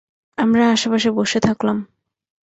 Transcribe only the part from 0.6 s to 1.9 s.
আশেপাশে বসে থাকলাম।